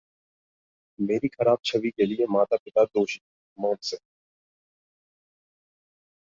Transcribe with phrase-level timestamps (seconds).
[0.99, 3.19] मेरी खराब छवि के लिए माता-पिता दोषी:
[3.57, 3.99] मॉमसेन